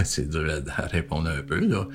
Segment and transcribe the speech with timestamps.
[0.04, 0.46] c'est dur
[0.76, 1.86] à, répondre un peu, là.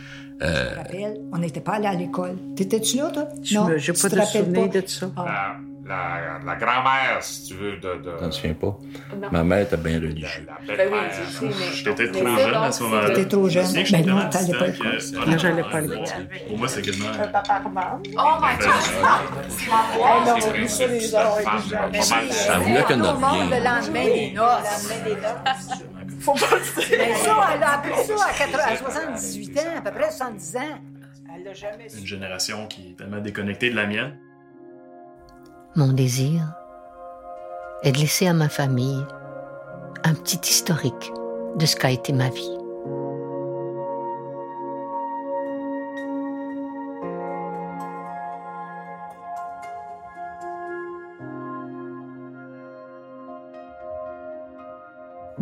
[0.41, 0.69] Euh...
[0.69, 2.35] Je me rappelle, on n'était pas allé à l'école.
[2.55, 3.27] T'étais-tu là, toi?
[3.41, 5.11] Je non, n'ai pas de souvenir de ça.
[5.15, 5.55] Ah
[5.87, 8.01] la, la grand-mère, si tu veux, de...
[8.01, 8.17] de...
[8.17, 8.77] T'en souviens pas?
[9.31, 10.47] Ma mère était bien religieuse.
[10.67, 10.89] Ben
[11.73, 13.09] J'étais trop jeune à ce moment-là.
[13.09, 13.71] T'étais trop jeune.
[13.91, 14.99] Ben non, t'allais pas l'école.
[15.37, 16.27] J'allais pas l'école.
[16.47, 17.09] Pour moi, c'est quasiment...
[17.09, 18.01] Un papa roman.
[18.17, 18.81] Oh my God!
[20.67, 21.35] Ça les gens.
[22.61, 24.91] Voulait que notre monde le lendemain des noces.
[26.25, 26.97] Faut pas le dire.
[26.97, 30.57] Mais ça, elle a appris ça à, 80, à 78 ans, à peu près 70
[30.57, 30.59] ans.
[31.35, 34.17] Elle l'a jamais Une génération qui est tellement déconnectée de la mienne.
[35.75, 36.41] Mon désir
[37.83, 39.03] est de laisser à ma famille
[40.03, 41.11] un petit historique
[41.57, 42.57] de ce qu'a été ma vie.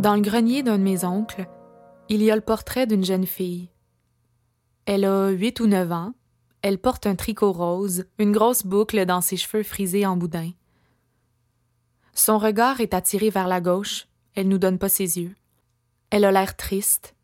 [0.04, 1.48] Dans le grenier d'un de mes oncles,
[2.10, 3.72] il y a le portrait d'une jeune fille.
[4.86, 6.14] Elle a huit ou neuf ans
[6.64, 10.52] elle porte un tricot rose, une grosse boucle dans ses cheveux frisés en boudin.
[12.14, 15.36] Son regard est attiré vers la gauche, elle nous donne pas ses yeux.
[16.10, 17.16] Elle a l'air triste,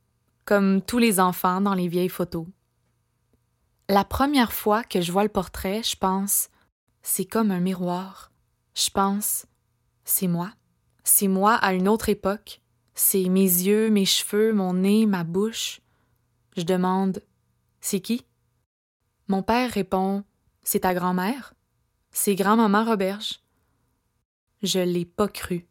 [0.43, 2.47] comme tous les enfants dans les vieilles photos.
[3.88, 6.49] La première fois que je vois le portrait, je pense
[7.02, 8.31] c'est comme un miroir.
[8.75, 9.45] Je pense
[10.03, 10.52] c'est moi.
[11.05, 12.61] C'est moi à une autre époque.
[13.02, 15.80] C'est mes yeux, mes cheveux, mon nez, ma bouche.
[16.58, 17.23] Je demande
[17.80, 18.25] c'est qui?
[19.30, 20.25] Mon père répond
[20.64, 21.53] C'est ta grand-mère?
[22.11, 23.39] C'est grand-maman Roberge.
[24.64, 25.66] Je l'ai pas cru.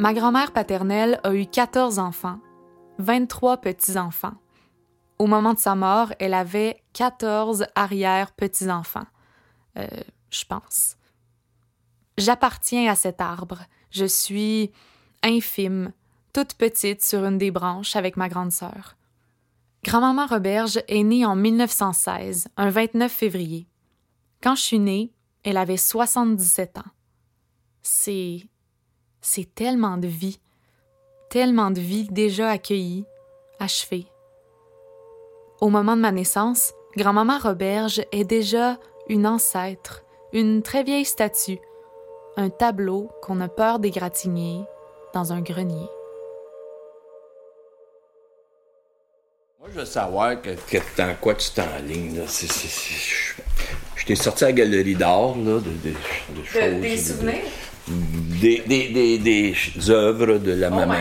[0.00, 2.40] Ma grand-mère paternelle a eu 14 enfants,
[2.98, 4.34] 23 petits-enfants.
[5.18, 9.06] Au moment de sa mort, elle avait 14 arrière-petits-enfants.
[9.76, 9.86] Euh,
[10.30, 10.96] je pense.
[12.16, 13.58] J'appartiens à cet arbre.
[13.90, 14.70] Je suis
[15.22, 15.92] infime,
[16.32, 18.96] toute petite sur une des branches avec ma grande sœur.
[19.84, 23.66] Grand-maman Roberge est née en 1916, un 29 février.
[24.42, 25.12] Quand je suis née,
[25.44, 26.90] elle avait 77 ans.
[27.82, 28.48] C'est.
[29.20, 30.38] C'est tellement de vie,
[31.28, 33.04] tellement de vie déjà accueillie,
[33.58, 34.06] achevée.
[35.60, 41.58] Au moment de ma naissance, grand-maman Roberge est déjà une ancêtre, une très vieille statue,
[42.36, 44.62] un tableau qu'on a peur d'égratigner
[45.14, 45.88] dans un grenier.
[49.58, 52.22] Moi, je veux savoir que, que dans quoi tu t'enlignes.
[53.96, 56.80] je t'ai sorti à la galerie d'art, là, de, de, de choses.
[56.80, 57.34] des souvenirs?
[57.88, 60.94] Des, des, des, des, œuvres de la oh maman.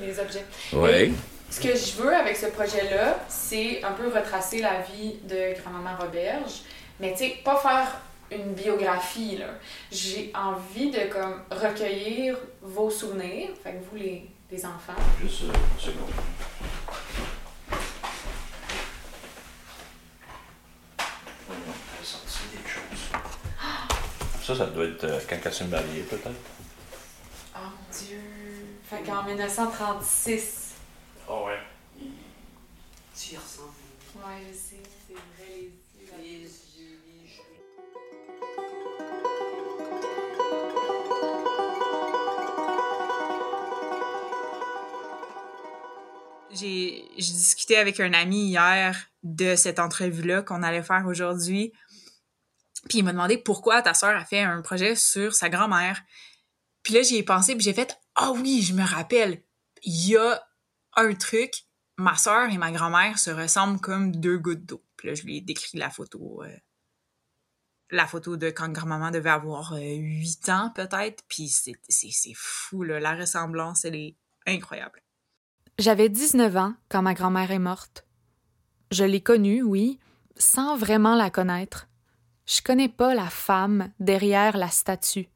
[0.00, 0.44] Des objets.
[0.74, 1.12] Oui.
[1.56, 5.96] Ce que je veux avec ce projet-là, c'est un peu retracer la vie de grand-maman
[5.98, 6.60] Roberge,
[7.00, 7.98] mais tu sais, pas faire
[8.30, 9.38] une biographie.
[9.38, 9.46] Là.
[9.90, 15.00] J'ai envie de comme recueillir vos souvenirs, fait que vous les, les enfants.
[15.22, 16.10] Juste euh, une seconde.
[22.52, 24.44] des choses.
[24.44, 26.30] Ça, ça doit être euh, quand elle s'est mariée, peut-être.
[27.54, 28.20] Oh mon Dieu!
[28.90, 30.65] Fait qu'en 1936.
[31.28, 31.58] Oh ah ouais.
[33.16, 33.72] Tu y ressembles.
[34.14, 35.70] Ouais, je sais, c'est vrai,
[36.22, 36.56] les yeux.
[46.52, 51.72] J'ai discuté avec un ami hier de cette entrevue-là qu'on allait faire aujourd'hui.
[52.88, 56.00] Puis il m'a demandé pourquoi ta sœur a fait un projet sur sa grand-mère.
[56.82, 59.42] Puis là, j'y ai pensé, puis j'ai fait Ah oui, je me rappelle,
[59.82, 60.45] il y a
[60.96, 61.64] un truc,
[61.96, 64.82] ma sœur et ma grand-mère se ressemblent comme deux gouttes d'eau.
[64.96, 66.42] Puis là, je lui ai décrit la photo.
[66.42, 66.56] Euh,
[67.90, 71.22] la photo de quand grand-maman devait avoir euh, huit 8 ans, peut-être.
[71.28, 72.98] Puis c'est fou, là.
[72.98, 75.02] La ressemblance, elle est incroyable.
[75.78, 78.06] J'avais 19 ans quand ma grand-mère est morte.
[78.90, 79.98] Je l'ai connue, oui,
[80.36, 81.88] sans vraiment la connaître.
[82.46, 85.28] Je connais pas la femme derrière la statue,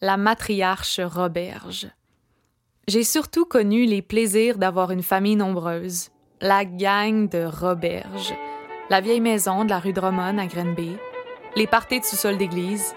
[0.00, 1.90] la matriarche Roberge.
[2.88, 6.08] J'ai surtout connu les plaisirs d'avoir une famille nombreuse,
[6.40, 8.34] la gang de Roberge,
[8.88, 10.96] la vieille maison de la rue Drummond à Grenby,
[11.54, 12.94] les parties de sous-sol d'église,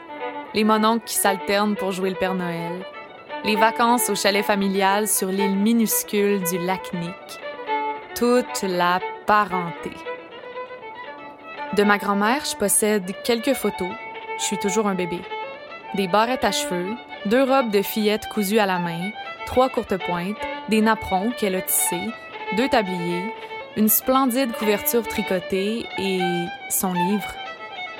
[0.53, 2.85] les mononcles qui s'alternent pour jouer le Père Noël,
[3.43, 7.41] les vacances au chalet familial sur l'île minuscule du lac Nick,
[8.15, 9.91] toute la parenté.
[11.75, 13.91] De ma grand-mère, je possède quelques photos.
[14.37, 15.19] Je suis toujours un bébé.
[15.95, 16.95] Des barrettes à cheveux,
[17.25, 19.11] deux robes de fillette cousues à la main,
[19.45, 20.37] trois courtes pointes,
[20.69, 22.09] des napperons qu'elle a tissés,
[22.57, 23.31] deux tabliers,
[23.77, 26.19] une splendide couverture tricotée et
[26.69, 27.33] son livre.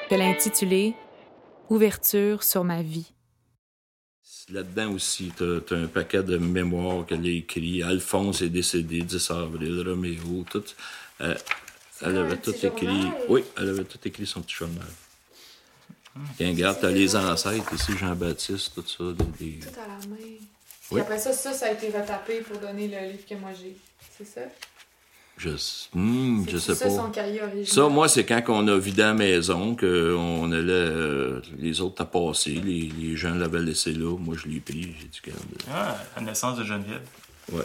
[0.09, 0.93] Je l'ai intitulé
[1.69, 3.13] Ouverture sur ma vie.
[4.49, 7.81] Là-dedans aussi, t'as as un paquet de mémoires qu'elle a écrit.
[7.81, 10.63] Alphonse est décédé 10 avril, Roméo, tout.
[11.21, 11.35] Euh,
[12.01, 13.07] elle avait tout écrit.
[13.29, 14.87] Oui, elle avait tout écrit son petit journal.
[16.37, 19.03] Tiens, regarde, t'as les ancêtres ici, Jean-Baptiste, tout ça.
[19.39, 20.15] Des, Tout à la main.
[20.17, 20.39] Puis
[20.91, 21.01] Oui.
[21.01, 23.75] après ça, ça, ça a été retapé pour donner le livre que moi j'ai.
[24.17, 24.41] C'est ça?
[25.37, 25.49] Je,
[25.93, 26.91] hmm, je sais ça, pas.
[26.91, 27.65] son cahier original?
[27.65, 30.71] Ça, moi, c'est quand on a vidé la maison, qu'on allait.
[30.71, 34.15] euh, les autres à passer, les, les gens l'avaient laissé là.
[34.19, 34.93] Moi, je l'ai pris.
[34.99, 35.41] J'ai dit, regarde.
[35.73, 37.01] Ah, la naissance de Geneviève.
[37.51, 37.63] Ouais.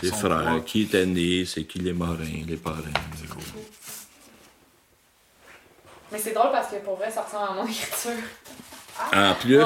[0.00, 2.82] Ses frères, qui était né, c'est qui les marins, les parrains.
[6.12, 8.12] Mais c'est drôle parce que pour vrai, ça ressemble à mon écriture.
[9.14, 9.64] En plus, Ouais.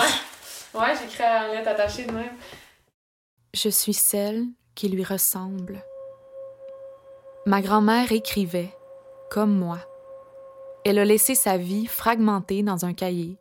[0.75, 2.35] Ouais, j'écris en lettres attachées de même.
[3.55, 5.85] Je suis celle qui lui ressemble.
[7.45, 8.75] Ma grand-mère écrivait,
[9.31, 9.79] comme moi.
[10.85, 13.37] Elle a laissé sa vie fragmentée dans un cahier.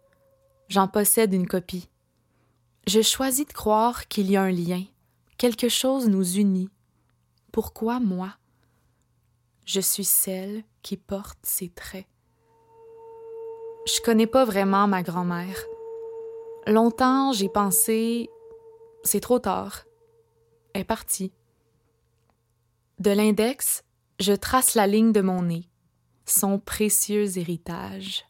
[0.67, 1.89] J'en possède une copie.
[2.87, 4.83] Je choisis de croire qu'il y a un lien.
[5.37, 6.69] Quelque chose nous unit.
[7.51, 8.33] Pourquoi moi?
[9.65, 12.05] Je suis celle qui porte ses traits.
[13.85, 15.57] Je connais pas vraiment ma grand-mère.
[16.67, 18.29] Longtemps, j'ai pensé
[19.03, 19.85] c'est trop tard.
[20.73, 21.33] Elle est partie.
[22.99, 23.83] De l'index,
[24.19, 25.69] je trace la ligne de mon nez,
[26.25, 28.25] son précieux héritage.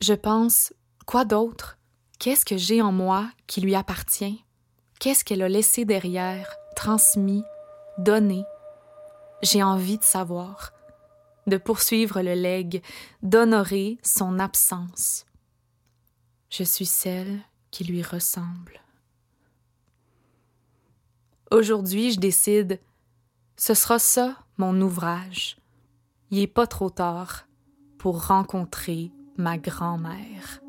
[0.00, 0.72] Je pense
[1.06, 1.78] quoi d'autre?
[2.18, 4.44] Qu'est-ce que j'ai en moi qui lui appartient?
[4.98, 7.44] Qu'est-ce qu'elle a laissé derrière, transmis,
[7.98, 8.44] donné?
[9.42, 10.72] J'ai envie de savoir,
[11.46, 12.82] de poursuivre le legs,
[13.22, 15.26] d'honorer son absence.
[16.50, 17.40] Je suis celle
[17.70, 18.80] qui lui ressemble.
[21.50, 22.80] Aujourd'hui, je décide,
[23.56, 25.58] ce sera ça mon ouvrage.
[26.30, 27.46] Il n'est pas trop tard
[27.98, 30.61] pour rencontrer ma grand-mère.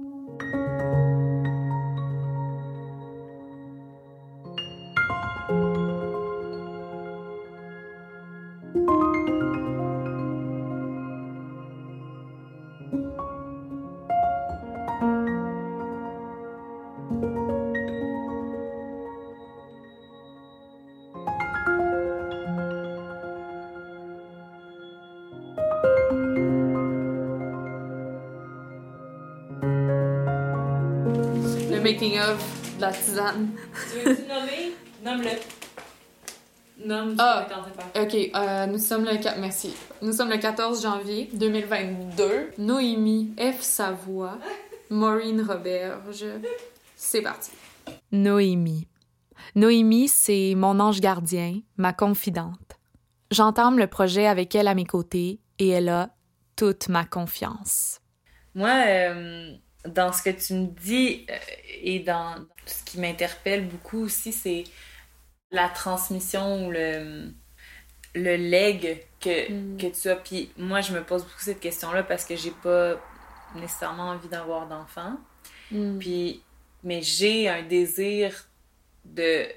[31.94, 32.40] Making of
[32.78, 33.50] de la tisane.
[33.92, 34.74] Tu veux-tu nommer?
[35.06, 36.88] Nomme-le.
[36.88, 37.48] Nomme Ah.
[37.94, 38.02] que.
[38.02, 39.76] OK, euh, nous sommes le 4, merci.
[40.02, 42.52] Nous sommes le 14 janvier 2022.
[42.58, 43.62] Noémie F.
[43.62, 44.40] Savoie,
[44.90, 46.26] Maureen Roberge.
[46.96, 47.52] C'est parti.
[48.12, 48.88] Noémie.
[49.56, 52.58] Noémie, c'est mon ange gardien, ma confidente.
[53.30, 56.10] J'entame le projet avec elle à mes côtés et elle a
[56.56, 58.00] toute ma confiance.
[58.56, 59.54] Moi, euh,
[59.88, 61.38] dans ce que tu me dis euh,
[61.82, 62.36] et dans
[62.66, 64.64] ce qui m'interpelle beaucoup aussi, c'est
[65.52, 67.32] la transmission ou le,
[68.16, 69.78] le leg que, Mm.
[69.78, 70.16] que tu as.
[70.18, 72.96] Puis moi, je me pose beaucoup cette question-là parce que j'ai pas
[73.56, 75.18] nécessairement envie d'avoir d'enfants.
[76.00, 76.44] Puis,
[76.84, 78.50] mais j'ai un désir
[79.06, 79.48] de,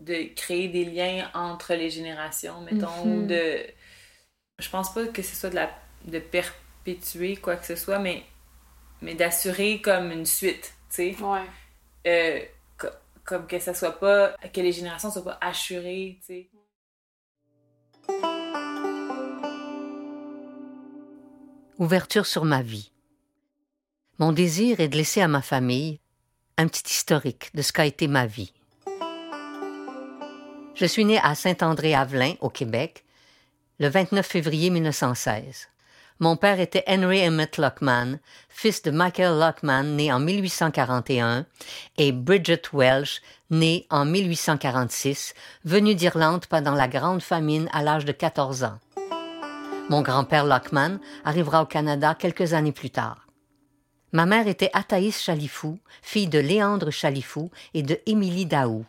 [0.00, 3.66] de créer des liens entre les générations, mettons, ou de.
[4.58, 5.70] Je pense pas que ce soit de, la,
[6.04, 8.24] de perpétuer quoi que ce soit, mais,
[9.02, 11.16] mais d'assurer comme une suite, tu sais.
[11.22, 11.44] Ouais.
[12.06, 12.40] Euh,
[12.76, 12.88] co-
[13.24, 14.34] comme que ça soit pas.
[14.52, 16.50] que les générations soient pas assurées, tu sais.
[21.78, 22.90] Ouverture sur ma vie.
[24.18, 26.00] Mon désir est de laisser à ma famille
[26.56, 28.52] un petit historique de ce qu'a été ma vie.
[30.74, 33.04] Je suis née à Saint-André-Avelin, au Québec,
[33.78, 35.68] le 29 février 1916.
[36.20, 41.46] Mon père était Henry Emmett Lockman, fils de Michael Lockman, né en 1841,
[41.96, 45.34] et Bridget Welsh, née en 1846,
[45.64, 48.80] venue d'Irlande pendant la Grande Famine à l'âge de 14 ans.
[49.90, 53.28] Mon grand-père Lockman arrivera au Canada quelques années plus tard.
[54.12, 58.84] Ma mère était Athaïs Chalifou, fille de Léandre Chalifou et de Émilie Daou.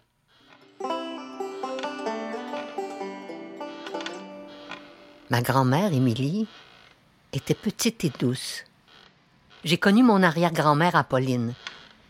[5.29, 6.47] Ma grand-mère, Émilie,
[7.33, 8.63] était petite et douce.
[9.63, 11.53] J'ai connu mon arrière-grand-mère Apolline.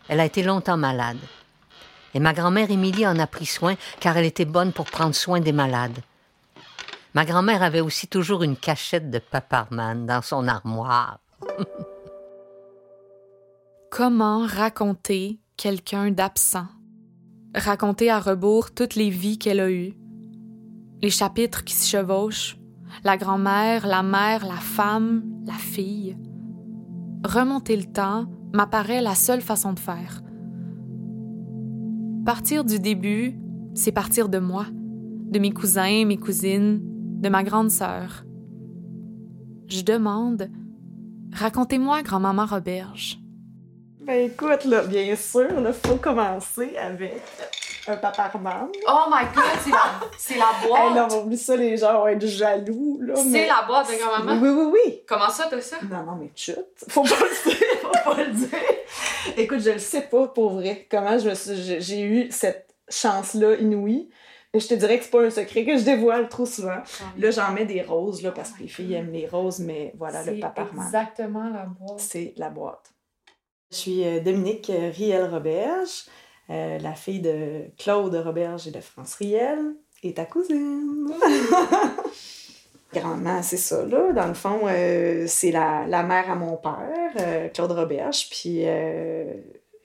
[0.08, 1.18] Elle a été longtemps malade.
[2.14, 5.40] Et ma grand-mère Émilie en a pris soin car elle était bonne pour prendre soin
[5.40, 5.98] des malades.
[7.14, 11.18] Ma grand-mère avait aussi toujours une cachette de paparman dans son armoire.
[13.90, 16.68] Comment raconter quelqu'un d'absent?
[17.56, 19.94] Raconter à rebours toutes les vies qu'elle a eues.
[21.02, 22.59] Les chapitres qui se chevauchent.
[23.04, 26.16] La grand-mère, la mère, la femme, la fille.
[27.24, 30.22] remonter le temps m'apparaît la seule façon de faire.
[32.24, 33.38] Partir du début,
[33.74, 36.80] c'est partir de moi, de mes cousins, mes cousines,
[37.20, 38.24] de ma grande sœur.
[39.68, 40.50] Je demande
[41.32, 43.18] Racontez-moi, grand-maman Roberge.
[44.04, 47.22] Ben écoute, bien sûr, il faut commencer avec
[47.90, 48.68] un paparman.
[48.88, 49.82] Oh my god, c'est la,
[50.18, 50.80] c'est la boîte!
[50.90, 53.14] Hey, non, oublie ça, les gens vont être jaloux, là.
[53.16, 54.40] c'est mais- la boîte de grand-maman?
[54.42, 55.02] Oui, oui, oui.
[55.06, 55.76] Comment ça, t'as ça?
[55.90, 56.56] Non, non, mais chut.
[56.88, 58.48] Faut pas le dire, faut pas le dire.
[59.36, 60.86] Écoute, je le sais pas pour vrai.
[60.90, 64.08] Comment je me suis- j'ai eu cette chance-là inouïe.
[64.52, 66.78] Je te dirais que c'est pas un secret que je dévoile trop souvent.
[67.18, 70.24] Là, j'en mets des roses, là, parce que les filles aiment les roses, mais voilà,
[70.24, 70.84] le C'est paparman.
[70.86, 72.00] exactement la boîte.
[72.00, 72.90] C'est la boîte.
[73.70, 76.06] Je suis euh, Dominique euh, Riel-Roberge,
[76.50, 81.08] euh, la fille de Claude Roberge et de France Riel, et ta cousine.
[82.92, 84.12] Grandement, c'est ça, là.
[84.12, 88.28] Dans le fond, euh, c'est la, la mère à mon père, euh, Claude Roberge.
[88.30, 89.32] Puis, euh,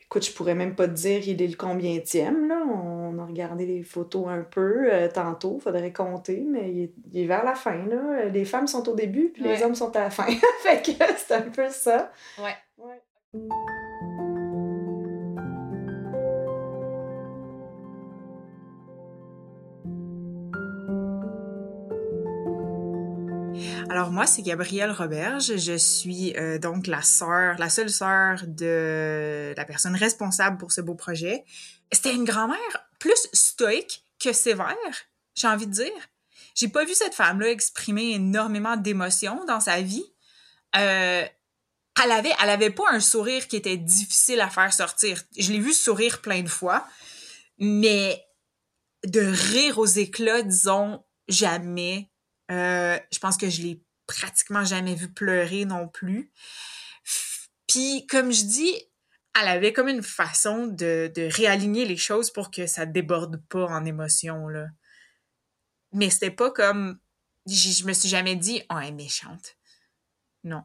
[0.02, 2.64] écoute, je pourrais même pas te dire il est le combienième, là.
[2.66, 7.22] On a regardé les photos un peu euh, tantôt, faudrait compter, mais il est, il
[7.22, 8.26] est vers la fin, là.
[8.26, 10.26] Les femmes sont au début, puis les hommes sont à la fin.
[10.64, 12.12] fait que c'est un peu ça.
[12.40, 12.56] Ouais.
[12.78, 13.02] Ouais.
[23.96, 25.56] Alors moi, c'est Gabrielle Roberge.
[25.56, 30.82] Je suis euh, donc la sœur, la seule sœur de la personne responsable pour ce
[30.82, 31.46] beau projet.
[31.94, 34.76] C'était une grand-mère plus stoïque que sévère,
[35.34, 35.94] j'ai envie de dire.
[36.56, 40.04] J'ai pas vu cette femme-là exprimer énormément d'émotions dans sa vie.
[40.76, 41.24] Euh,
[42.04, 45.24] elle avait, elle avait pas un sourire qui était difficile à faire sortir.
[45.40, 46.86] Je l'ai vu sourire plein de fois,
[47.60, 48.22] mais
[49.06, 52.12] de rire aux éclats, disons, jamais.
[52.52, 56.32] Euh, je pense que je l'ai pratiquement jamais vu pleurer non plus.
[57.68, 58.76] Puis, comme je dis,
[59.40, 63.66] elle avait comme une façon de, de réaligner les choses pour que ça déborde pas
[63.66, 64.68] en émotion, là.
[65.92, 67.00] Mais c'était pas comme...
[67.48, 69.56] Je me suis jamais dit «Oh, elle est méchante».
[70.44, 70.64] Non.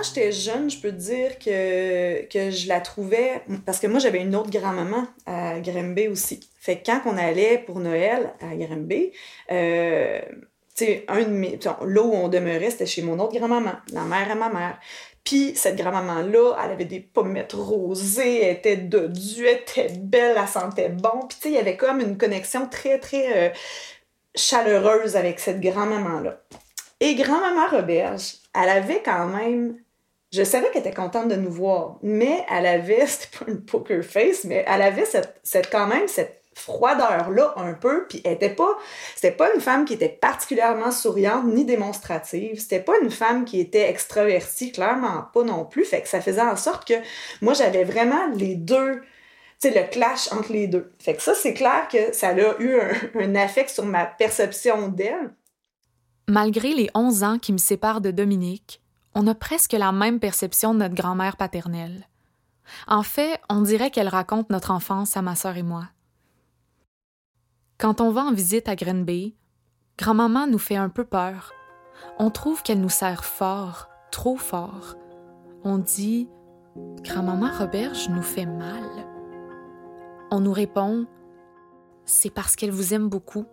[0.00, 3.42] Quand j'étais jeune, je peux te dire que, que je la trouvais.
[3.66, 6.40] Parce que moi, j'avais une autre grand-maman à Grimby aussi.
[6.58, 9.12] Fait que quand on allait pour Noël à Grimby,
[9.50, 10.20] euh,
[11.08, 11.58] un de mes.
[11.82, 14.78] Où on demeurait, c'était chez mon autre grand-maman, la mère à ma mère.
[15.22, 20.48] Puis cette grand-maman-là, elle avait des pommettes rosées, elle était dodue, elle était belle, elle
[20.48, 21.26] sentait bon.
[21.28, 23.50] Puis tu sais, il y avait comme une connexion très, très euh,
[24.34, 26.40] chaleureuse avec cette grand-maman-là.
[27.00, 29.76] Et grand-maman Roberge, elle avait quand même.
[30.32, 34.04] Je savais qu'elle était contente de nous voir, mais elle avait, c'était pas une poker
[34.04, 38.54] face, mais elle avait cette, cette quand même cette froideur-là un peu, puis elle était
[38.54, 38.76] pas,
[39.14, 43.60] c'était pas une femme qui était particulièrement souriante ni démonstrative, c'était pas une femme qui
[43.60, 46.94] était extravertie, clairement pas non plus, fait que ça faisait en sorte que
[47.40, 49.00] moi j'avais vraiment les deux,
[49.60, 50.92] tu sais, le clash entre les deux.
[50.98, 54.88] Fait que ça, c'est clair que ça a eu un, un affect sur ma perception
[54.88, 55.34] d'elle.
[56.28, 58.80] Malgré les 11 ans qui me séparent de Dominique,
[59.14, 62.06] on a presque la même perception de notre grand-mère paternelle.
[62.86, 65.88] En fait, on dirait qu'elle raconte notre enfance à ma sœur et moi.
[67.78, 69.34] Quand on va en visite à Green Bay,
[69.98, 71.52] grand-maman nous fait un peu peur.
[72.18, 74.96] On trouve qu'elle nous serre fort, trop fort.
[75.64, 76.28] On dit
[77.02, 78.88] Grand-maman Roberge nous fait mal.
[80.30, 81.06] On nous répond
[82.04, 83.46] C'est parce qu'elle vous aime beaucoup.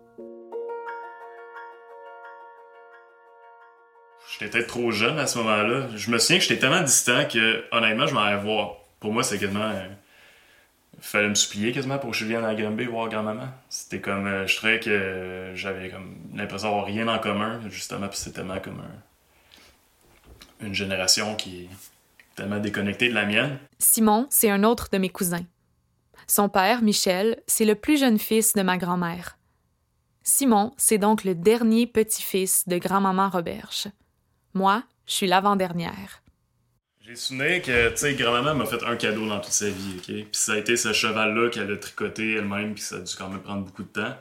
[4.38, 5.88] J'étais peut-être trop jeune à ce moment-là.
[5.96, 8.76] Je me souviens que j'étais tellement distant que, honnêtement, je m'en allais voir.
[9.00, 9.62] Pour moi, c'est quasiment.
[9.70, 9.88] euh,
[11.00, 13.48] fallait me supplier quasiment pour que je vienne à Granby voir grand-maman.
[13.68, 14.26] C'était comme.
[14.26, 18.36] euh, je trouvais que euh, j'avais comme l'impression d'avoir rien en commun, justement, puis c'était
[18.36, 21.68] tellement comme un- une génération qui est
[22.34, 23.58] tellement déconnectée de la mienne.
[23.78, 25.44] Simon, c'est un autre de mes cousins.
[26.26, 29.38] Son père, Michel, c'est le plus jeune fils de ma grand-mère.
[30.22, 33.86] Simon, c'est donc le dernier petit-fils de grand-maman Roberge.
[34.58, 36.20] Moi, je suis l'avant-dernière.
[37.06, 40.06] J'ai souvenir que, tu sais, grand-maman m'a fait un cadeau dans toute sa vie, OK?
[40.06, 43.28] Puis ça a été ce cheval-là qu'elle a tricoté elle-même, puis ça a dû quand
[43.28, 44.16] même prendre beaucoup de temps.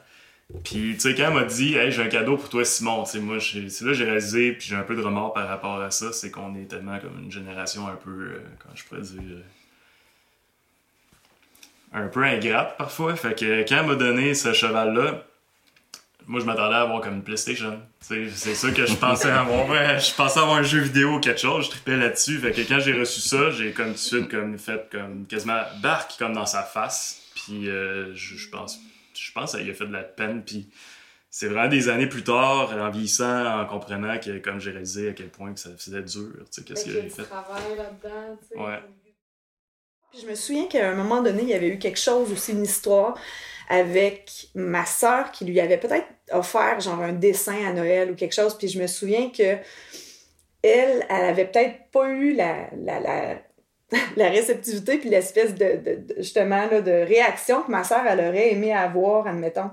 [0.64, 3.14] Puis, tu sais, quand elle m'a dit, hey, j'ai un cadeau pour toi, Simon, tu
[3.14, 5.82] sais, moi, c'est là que j'ai réalisé, puis j'ai un peu de remords par rapport
[5.82, 9.02] à ça, c'est qu'on est tellement comme une génération un peu, euh, comment je pourrais
[9.02, 9.42] dire, euh,
[11.94, 13.16] un peu ingrate parfois.
[13.16, 15.27] Fait que quand elle m'a donné ce cheval-là,
[16.28, 17.82] moi, je m'attendais à avoir comme une PlayStation.
[18.02, 19.68] C'est ça que je pensais avoir.
[19.70, 21.66] Ouais, je pensais avoir un jeu vidéo ou quelque chose.
[21.66, 22.38] Je tripais là-dessus.
[22.40, 25.62] Fait que quand j'ai reçu ça, j'ai comme tout de suite comme fait comme quasiment
[25.82, 27.22] barque comme dans sa face.
[27.34, 28.78] Puis euh, je, je, pense,
[29.14, 30.44] je pense qu'il a fait de la peine.
[30.44, 30.70] Puis
[31.30, 35.14] c'est vraiment des années plus tard, en vieillissant, en comprenant que comme j'ai réalisé à
[35.14, 36.34] quel point que ça faisait dur.
[36.40, 37.22] Tu sais, qu'est-ce fait.
[37.22, 38.38] là-dedans.
[38.42, 38.60] Tu sais.
[38.60, 38.82] Ouais.
[40.12, 42.52] Puis je me souviens qu'à un moment donné, il y avait eu quelque chose aussi,
[42.52, 43.18] une histoire
[43.70, 48.36] avec ma sœur qui lui avait peut-être offert genre un dessin à Noël ou quelque
[48.36, 48.58] chose.
[48.58, 49.58] Puis je me souviens que
[50.64, 53.36] elle, elle avait peut-être pas eu la, la, la,
[54.18, 58.20] la réceptivité puis l'espèce de, de, de, justement là, de réaction que ma sœur elle
[58.20, 59.72] aurait aimé avoir, admettons.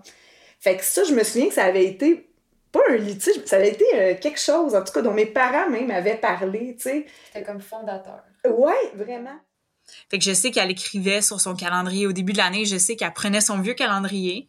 [0.61, 2.27] Fait que ça, je me souviens que ça avait été
[2.73, 5.71] pas un litige, ça avait été euh, quelque chose, en tout cas, dont mes parents
[5.71, 7.07] même avaient parlé, tu sais.
[7.27, 8.25] C'était comme fondateur.
[8.45, 9.39] Ouais, vraiment.
[10.11, 12.97] Fait que je sais qu'elle écrivait sur son calendrier au début de l'année, je sais
[12.97, 14.49] qu'elle prenait son vieux calendrier,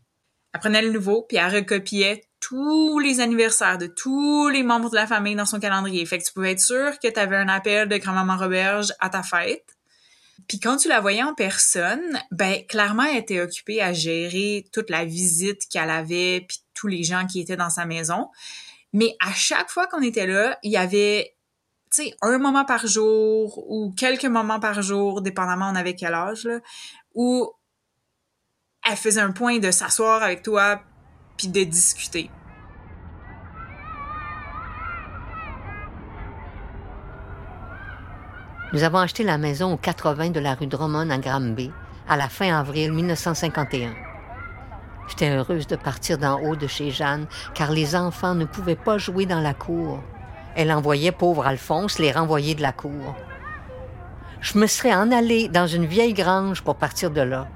[0.54, 4.96] elle prenait le nouveau, puis elle recopiait tous les anniversaires de tous les membres de
[4.96, 6.06] la famille dans son calendrier.
[6.06, 9.10] Fait que tu pouvais être sûr que tu avais un appel de grand-maman Roberge à
[9.10, 9.66] ta fête.
[10.48, 14.90] Puis quand tu la voyais en personne, ben clairement elle était occupée à gérer toute
[14.90, 18.30] la visite qu'elle avait puis tous les gens qui étaient dans sa maison.
[18.94, 21.35] Mais à chaque fois qu'on était là, il y avait
[22.22, 26.60] un moment par jour ou quelques moments par jour dépendamment on avait quel âge là
[27.14, 27.50] où
[28.88, 30.82] elle faisait un point de s'asseoir avec toi
[31.38, 32.30] puis de discuter.
[38.74, 41.72] Nous avons acheté la maison au 80 de la rue Drummond à Granby
[42.08, 43.94] à la fin avril 1951.
[45.08, 48.98] J'étais heureuse de partir d'en haut de chez Jeanne, car les enfants ne pouvaient pas
[48.98, 50.00] jouer dans la cour.
[50.56, 53.16] Elle envoyait pauvre Alphonse les renvoyer de la cour.
[54.40, 57.48] Je me serais en allée dans une vieille grange pour partir de là.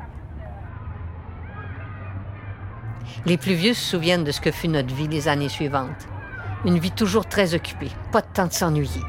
[3.26, 6.08] Les plus vieux se souviennent de ce que fut notre vie les années suivantes.
[6.66, 9.02] Une vie toujours très occupée, pas de temps de s'ennuyer.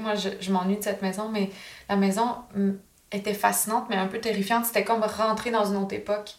[0.00, 1.50] Moi, je, m'ennuie de cette maison, mais
[1.88, 2.72] la maison mm,
[3.12, 4.66] était fascinante, mais un peu terrifiante.
[4.66, 6.36] C'était comme rentrer dans une autre époque.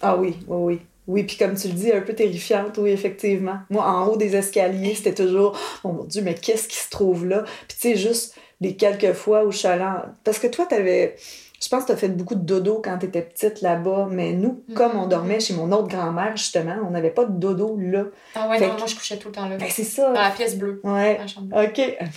[0.00, 0.80] Ah oui, oui, oui.
[1.06, 3.58] Oui, puis comme tu le dis, un peu terrifiante, oui, effectivement.
[3.68, 7.26] Moi, en haut des escaliers, c'était toujours, oh mon Dieu, mais qu'est-ce qui se trouve
[7.26, 7.44] là?
[7.68, 9.68] Puis tu sais, juste les quelques fois où je.
[10.24, 11.16] Parce que toi, t'avais...
[11.64, 14.98] Je pense que t'as fait beaucoup de dodo quand t'étais petite là-bas, mais nous, comme
[14.98, 18.04] on dormait chez mon autre grand-mère, justement, on n'avait pas de dodo là.
[18.34, 19.56] Ah ouais, Fait non, que- moi, je couchais tout le temps là.
[19.56, 20.08] Ben, c'est ça.
[20.12, 20.80] Dans la pièce bleue.
[20.84, 21.16] Ouais.
[21.16, 21.62] La chambre bleue.
[21.64, 21.72] OK.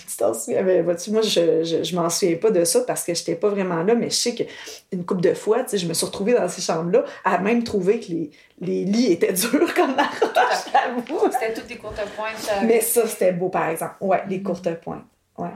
[0.08, 0.62] Tu t'en souviens?
[0.62, 3.48] Ben, vois-tu, moi, je, je, je m'en souviens pas de ça parce que j'étais pas
[3.48, 6.34] vraiment là, mais je sais qu'une couple de fois, tu sais, je me suis retrouvée
[6.34, 8.30] dans ces chambres-là à même trouver que les,
[8.60, 11.32] les lits étaient durs comme la roche.
[11.32, 12.50] C'était toutes des courtes pointes.
[12.52, 13.94] euh, Mais ça, c'était beau, par exemple.
[14.00, 15.04] Ouais, les courtes pointes.
[15.38, 15.48] Ouais.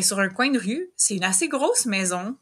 [0.00, 0.90] Sur un coin de rue.
[0.96, 2.36] C'est une assez grosse maison.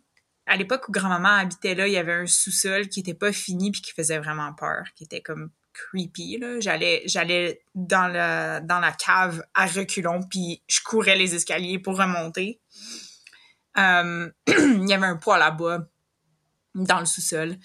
[0.47, 3.71] À l'époque où grand-maman habitait là, il y avait un sous-sol qui était pas fini
[3.71, 6.41] puis qui faisait vraiment peur, qui était comme creepy.
[6.61, 11.99] J'allais j'allais dans la dans la cave à reculons puis je courais les escaliers pour
[11.99, 12.61] remonter.
[13.79, 15.87] Euh, il y avait un poêle à bois
[16.75, 17.57] dans le sous-sol.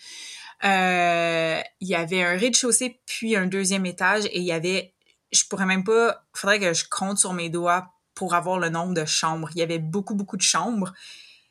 [0.63, 4.93] Euh, il y avait un rez-de-chaussée puis un deuxième étage et il y avait
[5.31, 8.93] je pourrais même pas faudrait que je compte sur mes doigts pour avoir le nombre
[8.93, 9.49] de chambres.
[9.53, 10.93] Il y avait beaucoup, beaucoup de chambres.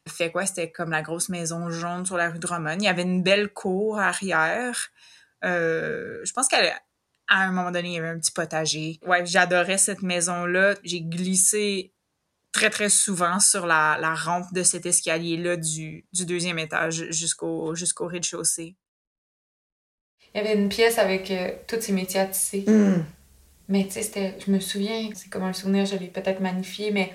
[0.08, 2.78] Fait quoi, c'était comme la grosse maison jaune sur la rue Drummond.
[2.78, 4.90] Il y avait une belle cour arrière.
[5.44, 6.58] Euh, je pense qu'à
[7.28, 8.98] un moment donné, il y avait un petit potager.
[9.06, 10.74] Ouais, j'adorais cette maison-là.
[10.82, 11.92] J'ai glissé
[12.52, 17.74] très, très souvent sur la, la rampe de cet escalier-là du, du deuxième étage jusqu'au
[17.74, 18.76] jusqu'au rez-de-chaussée.
[20.34, 22.64] Il y avait une pièce avec euh, tous ces métiers à tisser.
[23.68, 26.90] Mais tu sais, c'était- je me souviens, c'est comme un souvenir, je l'ai peut-être magnifié,
[26.90, 27.08] mais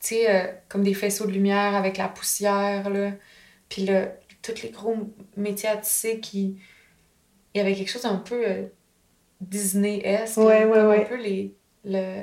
[0.00, 3.12] tu sais, euh, comme des faisceaux de lumière avec la poussière, là.
[3.68, 4.12] Puis là,
[4.42, 4.96] tous les gros
[5.36, 6.58] métiers à tisser qui.
[7.54, 8.66] Il y avait quelque chose un peu euh,
[9.40, 10.36] Disney-esque.
[10.38, 11.00] Ouais, ouais, ouais.
[11.04, 11.54] Un peu les.
[11.84, 12.22] Le,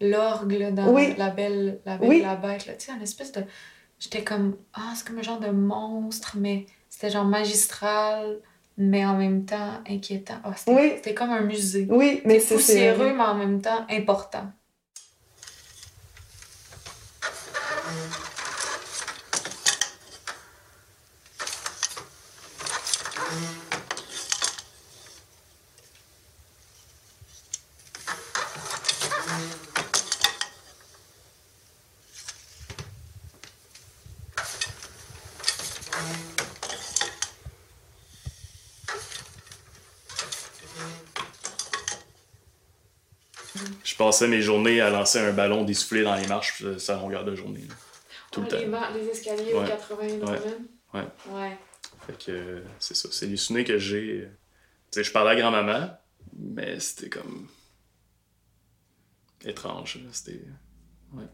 [0.00, 1.14] l'orgue dans Oui.
[1.16, 2.20] la belle la belle Oui.
[2.20, 3.42] la bête là tu sais une espèce de
[3.98, 8.40] j'étais comme ah c'est comme un genre de monstre mais c'était genre magistral
[8.76, 10.34] mais en même temps inquiétant.
[10.44, 11.14] Ah, c'était, Oui.
[11.14, 11.86] comme un musée.
[11.90, 14.46] Oui, mais c'est- poussiéreux mais en même temps important
[44.06, 47.24] passais mes journées à lancer un ballon d'essoufflé dans les marches, puis ça à longueur
[47.24, 47.64] de journée.
[47.68, 47.74] là.
[48.30, 48.58] Tout le Ouais, temps.
[48.58, 49.64] les, mar- les escaliers Ouais.
[49.64, 50.36] au 80 Norman.
[50.94, 51.02] Ouais.
[51.30, 51.58] Ouais.
[52.06, 53.08] Fait que euh, c'est ça.
[53.12, 54.20] C'est les souvenirs que j'ai.
[54.22, 54.28] euh,
[54.90, 55.90] Tu sais, je parlais à grand-maman,
[56.36, 57.46] mais c'était comme.
[59.44, 59.96] étrange.
[59.96, 60.08] là.
[60.12, 60.40] C'était.
[61.12, 61.24] Ouais.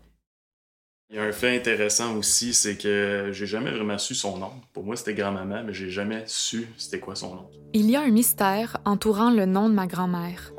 [1.10, 4.52] Il y a un fait intéressant aussi, c'est que j'ai jamais vraiment su son nom.
[4.72, 7.50] Pour moi, c'était grand-maman, mais j'ai jamais su c'était quoi son nom.
[7.72, 10.52] Il y a un mystère entourant le nom de ma grand-mère.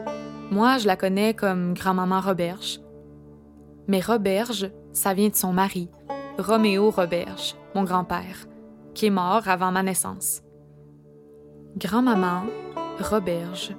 [0.51, 2.81] Moi, je la connais comme grand-maman Roberge.
[3.87, 5.89] Mais Roberge, ça vient de son mari,
[6.37, 8.47] Roméo Roberge, mon grand-père,
[8.93, 10.41] qui est mort avant ma naissance.
[11.77, 12.43] Grand-maman,
[12.99, 13.73] Roberge.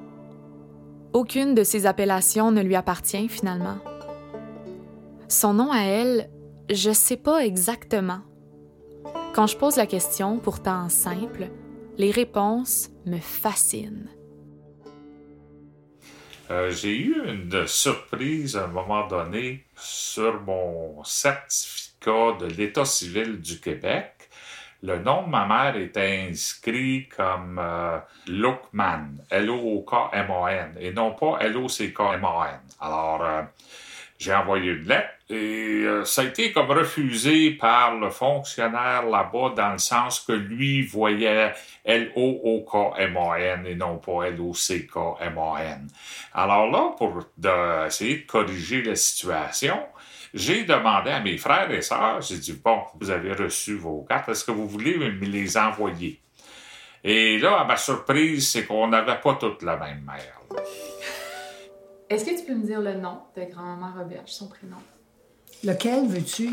[1.13, 3.77] Aucune de ces appellations ne lui appartient finalement.
[5.29, 6.31] Son nom à elle,
[6.71, 8.21] je sais pas exactement.
[9.35, 11.51] Quand je pose la question, pourtant simple,
[11.99, 14.09] les réponses me fascinent.
[16.53, 23.41] Euh, J'ai eu une surprise à un moment donné sur mon certificat de l'État civil
[23.41, 24.29] du Québec.
[24.83, 32.61] Le nom de ma mère était inscrit comme euh, Lookman, L-O-O-K-M-A-N, et non pas L-O-C-K-M-A-N.
[32.81, 33.43] Alors, euh,
[34.23, 39.55] j'ai envoyé une lettre et euh, ça a été comme refusé par le fonctionnaire là-bas
[39.57, 41.53] dans le sens que lui voyait
[41.85, 45.89] L-O-O-K-M-A-N et non pas L-O-C-K-M-A-N.
[46.35, 47.25] Alors là, pour
[47.87, 49.81] essayer de corriger la situation,
[50.33, 54.29] j'ai demandé à mes frères et sœurs, j'ai dit, bon, vous avez reçu vos cartes,
[54.29, 56.21] est-ce que vous voulez me les envoyer?
[57.03, 60.41] Et là, à ma surprise, c'est qu'on n'avait pas toutes la même mère.
[62.13, 64.77] Est-ce que tu peux me dire le nom de grand-maman Roberge, son prénom?
[65.65, 66.51] Lequel veux-tu?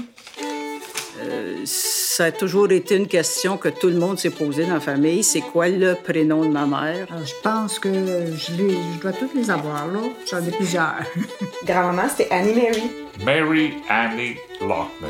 [1.22, 4.80] Euh, ça a toujours été une question que tout le monde s'est posée dans la
[4.80, 5.22] famille.
[5.24, 7.08] C'est quoi le prénom de ma mère?
[7.12, 10.00] Alors, je pense que je, les- je dois toutes les avoir, là.
[10.30, 10.96] J'en ai plusieurs.
[11.66, 12.84] Grand-maman, c'était Annie Mary.
[13.26, 15.10] Mary Annie Lockman.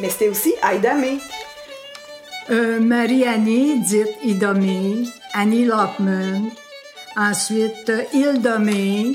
[0.00, 1.18] Mais c'était aussi Ida May.
[2.50, 6.50] Euh, Marie-Annie, dite Idomé, Annie Lockman.
[7.16, 9.14] Ensuite, euh, Hilda May.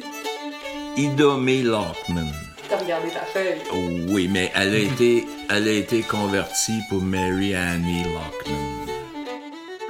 [0.98, 2.32] Ida May Lockman.
[2.70, 3.60] T'as regardé ta feuille.
[4.10, 8.86] Oui, mais elle a été, elle a été convertie pour Mary Annie Lockman.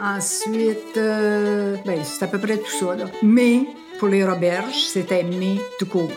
[0.02, 3.06] Ensuite, euh, ben, c'est à peu près tout ça, là.
[3.22, 3.62] Mais,
[4.00, 6.10] pour les Roberges, c'était May tout court.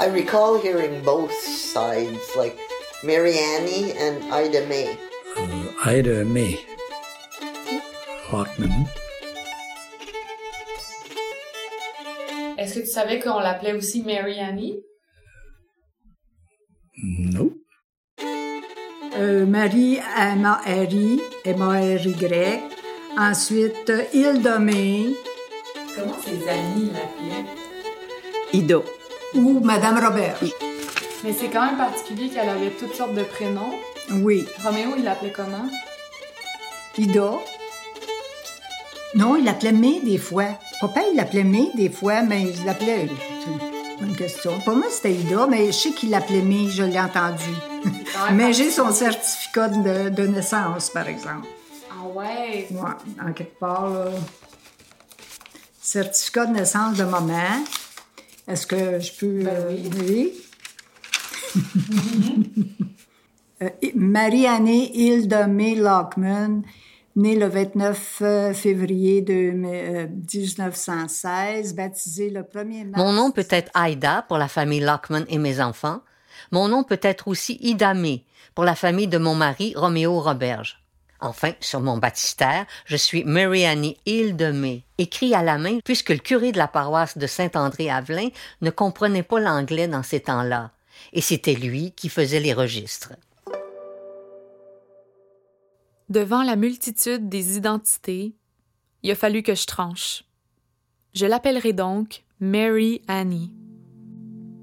[0.00, 2.56] I recall hearing both sides, like
[3.04, 4.98] Mary Annie and Ida May.
[5.84, 6.58] Ida May
[8.32, 8.86] Lockman.
[12.58, 14.80] Est-ce que tu savais qu'on l'appelait aussi Mary Annie?
[17.02, 17.52] No.
[19.16, 22.60] Euh, Marie, M-A-R-I, M-A-R-Y.
[23.16, 25.14] Ensuite, Hilda May
[25.94, 27.44] Comment ses amis l'appelaient?
[28.52, 28.80] Ida.
[29.34, 30.52] ou Madame Roberge.
[31.24, 33.72] Mais c'est quand même particulier qu'elle avait toutes sortes de prénoms.
[34.10, 34.46] Oui.
[34.64, 35.68] Roméo, il l'appelait comment?
[36.96, 37.34] Ida.
[39.14, 40.58] Non, il l'appelait May des fois.
[40.80, 43.08] Papa, il l'appelait May des fois, mais il l'appelait.
[43.08, 43.58] une
[44.06, 44.60] Bonne question.
[44.60, 47.50] Pour moi, c'était Ida, mais je sais qu'il l'appelait May, je l'ai entendu.
[48.34, 51.48] Mais j'ai son certificat de, de naissance, par exemple.
[51.90, 52.68] Ah ouais!
[52.70, 54.04] Ouais, en quelque part, là.
[55.80, 57.64] Certificat de naissance de maman.
[58.46, 59.42] Est-ce que je peux.
[59.42, 60.32] Ben euh, oui.
[63.60, 66.62] Euh, Marie-Année Hilda May Lockman,
[67.18, 73.02] née le 29 euh, février de, euh, 1916, baptisée le 1er mars.
[73.02, 76.00] Mon nom peut être Aïda pour la famille Lockman et mes enfants.
[76.52, 80.80] Mon nom peut être aussi Ida May pour la famille de mon mari Roméo Roberge.
[81.20, 86.10] Enfin, sur mon baptistère, je suis Mary Annie Hilde May, écrit à la main puisque
[86.10, 88.28] le curé de la paroisse de Saint-André-Avelin
[88.60, 90.70] ne comprenait pas l'anglais dans ces temps-là.
[91.12, 93.12] Et c'était lui qui faisait les registres.
[96.08, 98.34] Devant la multitude des identités,
[99.02, 100.24] il a fallu que je tranche.
[101.12, 103.52] Je l'appellerai donc Mary Annie.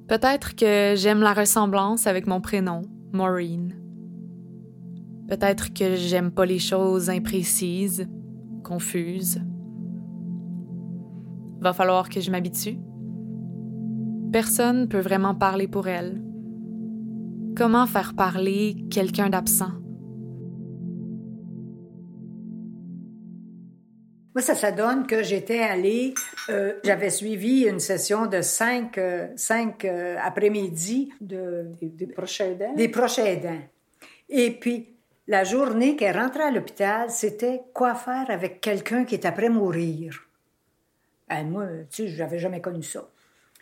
[0.07, 2.81] Peut-être que j'aime la ressemblance avec mon prénom,
[3.13, 3.75] Maureen.
[5.27, 8.07] Peut-être que j'aime pas les choses imprécises,
[8.63, 9.39] confuses.
[11.59, 12.79] Va falloir que je m'habitue.
[14.31, 16.23] Personne peut vraiment parler pour elle.
[17.55, 19.84] Comment faire parler quelqu'un d'absent?
[24.35, 26.13] Moi, ça, ça donne que j'étais allée,
[26.49, 32.41] euh, j'avais suivi une session de cinq, euh, cinq euh, après-midi de, des, des proches
[32.41, 32.73] aidants.
[32.73, 33.61] Des proches aidants.
[34.27, 34.93] Et puis,
[35.27, 40.27] la journée qu'elle rentrait à l'hôpital, c'était quoi faire avec quelqu'un qui est après mourir?
[41.29, 43.07] Ben, moi, tu sais, j'avais jamais connu ça.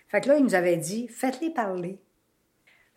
[0.07, 1.99] Fait que là, il nous avait dit, faites-les parler.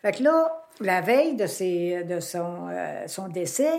[0.01, 2.69] Fait que là, la veille de, ses, de son,
[3.05, 3.71] son décès,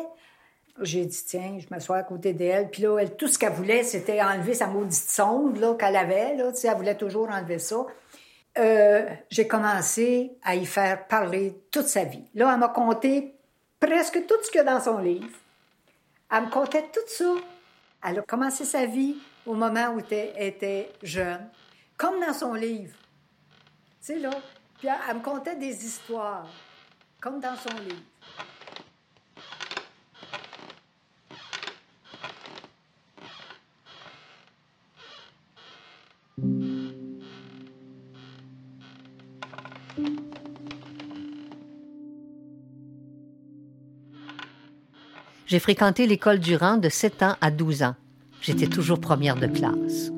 [0.80, 2.70] j'ai dit, tiens, je m'assois à côté d'elle.
[2.70, 6.36] Puis là, elle, tout ce qu'elle voulait, c'était enlever sa maudite sonde qu'elle avait.
[6.36, 7.86] Là, elle voulait toujours enlever ça.
[8.58, 12.24] Euh, j'ai commencé à y faire parler toute sa vie.
[12.34, 13.34] Là, elle m'a conté
[13.78, 15.28] presque tout ce qu'il y a dans son livre.
[16.30, 17.34] Elle me contait tout ça.
[18.04, 21.48] Elle a commencé sa vie au moment où elle était jeune,
[21.96, 22.96] comme dans son livre.
[24.00, 24.30] Tu sais, là.
[24.78, 26.48] Puis elle me contait des histoires,
[27.20, 28.02] comme dans son livre.
[45.48, 47.94] J'ai fréquenté l'école Durand de 7 ans à 12 ans.
[48.42, 50.12] J'étais toujours première de classe.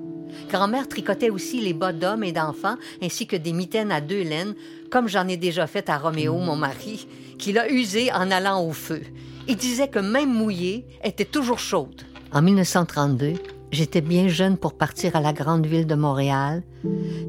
[0.50, 4.56] Grand-mère tricotait aussi les bas d'hommes et d'enfants, ainsi que des mitaines à deux laines,
[4.90, 7.06] comme j'en ai déjà fait à Roméo, mon mari,
[7.38, 9.02] qui l'a usé en allant au feu.
[9.46, 12.02] Il disait que même mouillée était toujours chaude.
[12.32, 13.34] En 1932,
[13.70, 16.64] j'étais bien jeune pour partir à la grande ville de Montréal,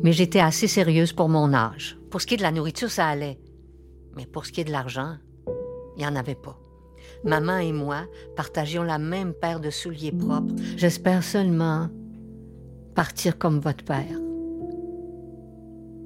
[0.02, 2.00] mais j'étais assez sérieuse pour mon âge.
[2.10, 3.38] Pour ce qui est de la nourriture, ça allait.
[4.18, 5.18] Mais pour ce qui est de l'argent,
[5.98, 6.61] il n'y en avait pas.
[7.24, 8.06] Maman et moi
[8.36, 10.56] partagions la même paire de souliers propres.
[10.76, 11.90] J'espère seulement
[12.96, 14.20] partir comme votre père.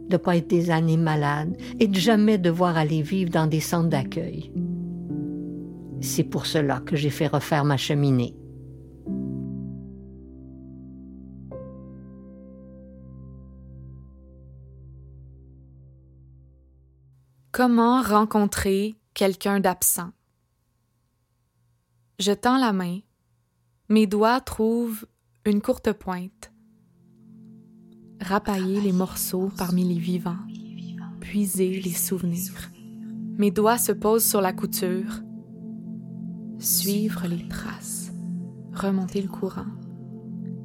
[0.09, 3.89] De pas être des années malades et de jamais devoir aller vivre dans des centres
[3.89, 4.51] d'accueil.
[6.01, 8.35] C'est pour cela que j'ai fait refaire ma cheminée.
[17.51, 20.09] Comment rencontrer quelqu'un d'absent?
[22.17, 22.99] Je tends la main.
[23.89, 25.05] Mes doigts trouvent
[25.45, 26.53] une courte pointe.
[28.21, 30.39] Rapailler les morceaux parmi les vivants,
[31.19, 32.71] puiser les souvenirs.
[33.37, 35.23] Mes doigts se posent sur la couture.
[36.57, 38.13] Suivre les traces,
[38.73, 39.73] remonter le courant,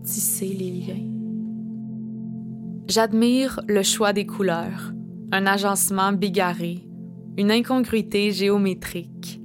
[0.04, 1.10] tisser les liens.
[2.86, 4.92] J'admire le choix des couleurs,
[5.32, 6.86] un agencement bigarré,
[7.36, 9.39] une incongruité géométrique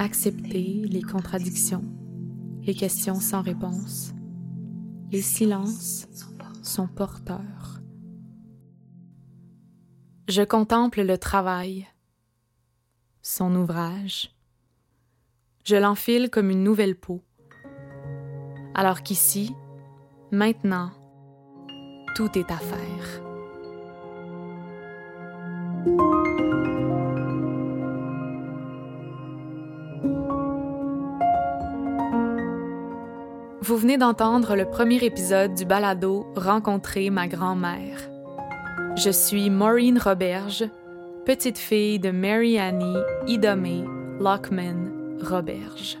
[0.00, 1.84] accepter les contradictions,
[2.62, 4.14] les questions sans réponse.
[5.12, 6.08] Les silences
[6.62, 7.82] sont porteurs.
[10.28, 11.86] Je contemple le travail,
[13.20, 14.34] son ouvrage.
[15.64, 17.20] Je l'enfile comme une nouvelle peau.
[18.74, 19.54] Alors qu'ici,
[20.32, 20.92] maintenant,
[22.16, 23.22] tout est à faire.
[33.70, 38.10] Vous venez d'entendre le premier épisode du balado Rencontrer ma grand-mère.
[38.96, 40.64] Je suis Maureen Roberge,
[41.24, 43.84] petite fille de Mary Annie Idomé
[44.18, 46.00] Lockman Roberge.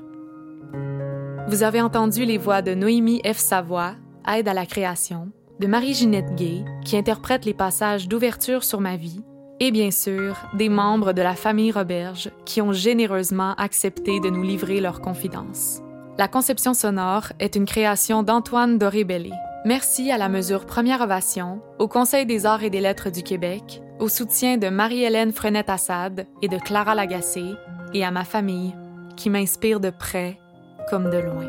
[1.46, 3.38] Vous avez entendu les voix de Noémie F.
[3.38, 3.94] Savoie,
[4.26, 5.30] aide à la création,
[5.60, 9.22] de Marie-Ginette Gay, qui interprète les passages d'ouverture sur ma vie,
[9.60, 14.42] et bien sûr des membres de la famille Roberge qui ont généreusement accepté de nous
[14.42, 15.82] livrer leurs confidences.
[16.20, 19.32] La conception sonore est une création d'Antoine Doribelli.
[19.64, 23.80] Merci à la mesure Première Ovation, au Conseil des arts et des lettres du Québec,
[24.00, 27.54] au soutien de Marie-Hélène Frenette-Assad et de Clara Lagacé,
[27.94, 28.74] et à ma famille,
[29.16, 30.38] qui m'inspire de près
[30.90, 31.46] comme de loin.